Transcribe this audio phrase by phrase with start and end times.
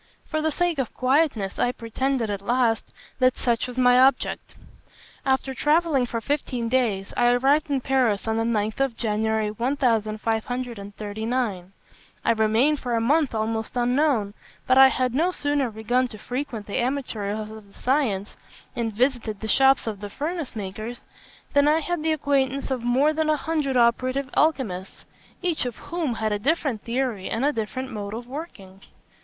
[0.25, 4.55] For the sake of quietness, I pretended, at last, that such was my object.
[5.27, 11.73] "After travelling for fifteen days, I arrived in Paris on the 9th of January 1539.
[12.25, 14.33] I remained for a month almost unknown;
[14.65, 18.35] but I had no sooner begun to frequent the amateurs of the science,
[18.75, 21.03] and visited the shops of the furnace makers,
[21.53, 25.05] than I had the acquaintance of more than a hundred operative alchymists,
[25.43, 28.81] each of whom had a different theory and a different mode of working.